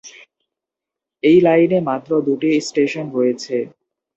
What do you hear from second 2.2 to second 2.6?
দুটি